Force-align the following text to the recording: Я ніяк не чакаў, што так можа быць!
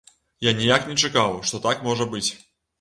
Я 0.45 0.53
ніяк 0.61 0.87
не 0.93 0.97
чакаў, 1.05 1.39
што 1.51 1.63
так 1.69 1.87
можа 1.91 2.11
быць! 2.17 2.27